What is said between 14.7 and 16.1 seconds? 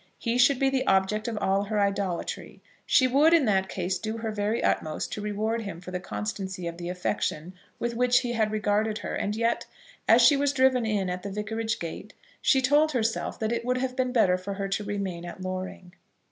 remain at Loring.